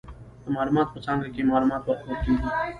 د 0.43 0.45
معلوماتو 0.55 0.91
په 0.93 0.99
څانګه 1.05 1.27
کې، 1.33 1.49
معلومات 1.51 1.81
ورکول 1.83 2.15
کیږي. 2.23 2.47